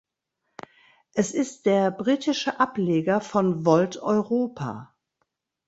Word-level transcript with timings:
Es 1.13 1.31
ist 1.31 1.67
der 1.67 1.91
britische 1.91 2.59
Ableger 2.59 3.21
von 3.21 3.67
Volt 3.67 3.97
Europa. 3.97 4.95